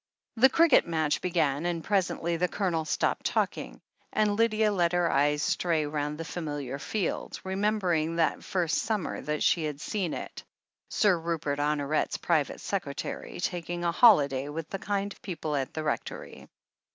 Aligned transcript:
The 0.35 0.49
cricket 0.49 0.87
match 0.87 1.21
began, 1.21 1.67
and 1.67 1.83
presently 1.83 2.35
the 2.35 2.47
Colonel 2.47 2.85
stopped 2.85 3.23
talking, 3.27 3.79
and 4.11 4.35
Lydia 4.35 4.71
let 4.71 4.93
her 4.93 5.11
eyes 5.11 5.43
stray 5.43 5.85
round 5.85 6.17
the 6.17 6.25
familiar 6.25 6.79
field, 6.79 7.39
remembering 7.43 8.15
that 8.15 8.43
first 8.43 8.79
summer 8.79 9.21
that 9.21 9.43
she 9.43 9.63
had 9.65 9.79
seen 9.79 10.15
it— 10.15 10.43
Sir 10.89 11.19
Rupert 11.19 11.59
Honoret's 11.59 12.17
private 12.17 12.61
secretary, 12.61 13.39
taking 13.39 13.83
a 13.83 13.91
holiday 13.91 14.49
with 14.49 14.67
the 14.71 14.79
kind 14.79 15.13
people 15.21 15.55
at 15.55 15.71
the 15.75 15.83
Rectory. 15.83 16.49